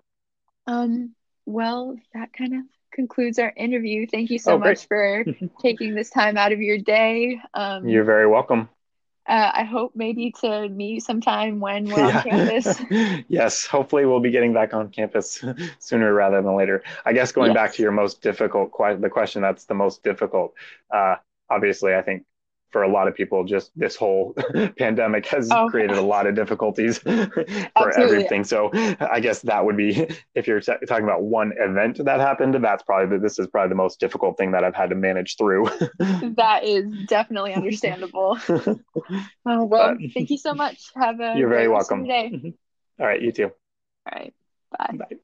Um, 0.67 1.15
well, 1.45 1.97
that 2.13 2.33
kind 2.33 2.53
of 2.53 2.61
concludes 2.91 3.39
our 3.39 3.51
interview. 3.55 4.05
Thank 4.05 4.29
you 4.29 4.39
so 4.39 4.53
oh, 4.53 4.59
much 4.59 4.87
for 4.87 5.25
taking 5.61 5.95
this 5.95 6.09
time 6.09 6.37
out 6.37 6.51
of 6.51 6.61
your 6.61 6.77
day. 6.77 7.39
Um, 7.53 7.87
You're 7.87 8.03
very 8.03 8.27
welcome 8.27 8.69
uh, 9.27 9.51
I 9.53 9.63
hope 9.63 9.91
maybe 9.95 10.31
to 10.41 10.67
meet 10.69 11.03
sometime 11.03 11.59
when 11.59 11.85
we're 11.85 11.97
yeah. 12.07 12.17
on 12.17 12.23
campus. 12.23 12.81
yes, 13.27 13.65
hopefully 13.65 14.05
we'll 14.05 14.19
be 14.19 14.31
getting 14.31 14.53
back 14.53 14.73
on 14.73 14.89
campus 14.89 15.43
sooner 15.79 16.13
rather 16.13 16.41
than 16.41 16.55
later. 16.55 16.83
I 17.05 17.13
guess 17.13 17.31
going 17.31 17.51
yes. 17.51 17.55
back 17.55 17.73
to 17.73 17.83
your 17.83 17.91
most 17.91 18.21
difficult 18.21 18.71
question, 18.71 19.01
the 19.01 19.09
question 19.09 19.41
that's 19.41 19.65
the 19.65 19.75
most 19.75 20.03
difficult. 20.03 20.53
Uh, 20.93 21.15
obviously, 21.49 21.93
I 21.93 22.01
think 22.01 22.23
for 22.71 22.83
a 22.83 22.91
lot 22.91 23.07
of 23.07 23.15
people, 23.15 23.43
just 23.43 23.71
this 23.75 23.95
whole 23.95 24.35
pandemic 24.77 25.25
has 25.27 25.49
oh. 25.51 25.67
created 25.69 25.97
a 25.97 26.01
lot 26.01 26.27
of 26.27 26.35
difficulties 26.35 26.97
for 26.99 27.11
Absolutely. 27.75 28.03
everything. 28.03 28.43
So 28.43 28.69
I 28.99 29.19
guess 29.19 29.41
that 29.41 29.65
would 29.65 29.77
be, 29.77 30.07
if 30.35 30.47
you're 30.47 30.61
talking 30.61 31.03
about 31.03 31.23
one 31.23 31.53
event 31.57 32.03
that 32.03 32.19
happened, 32.19 32.55
that's 32.63 32.83
probably, 32.83 33.17
this 33.19 33.39
is 33.39 33.47
probably 33.47 33.69
the 33.69 33.75
most 33.75 33.99
difficult 33.99 34.37
thing 34.37 34.51
that 34.51 34.63
I've 34.63 34.75
had 34.75 34.89
to 34.89 34.95
manage 34.95 35.37
through. 35.37 35.65
that 35.99 36.61
is 36.63 36.85
definitely 37.07 37.53
understandable. 37.53 38.37
oh, 38.49 38.79
well, 39.45 39.67
but, 39.67 39.97
thank 40.13 40.29
you 40.29 40.37
so 40.37 40.53
much. 40.53 40.91
Have 40.95 41.19
a 41.19 41.35
you're 41.37 41.49
very 41.49 41.67
welcome. 41.67 42.05
Day. 42.05 42.31
Mm-hmm. 42.33 42.49
All 43.01 43.07
right. 43.07 43.21
You 43.21 43.31
too. 43.31 43.45
All 43.45 44.13
right. 44.13 44.33
Bye. 44.77 44.95
Bye. 44.97 45.17